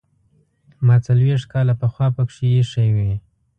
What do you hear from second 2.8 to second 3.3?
وې.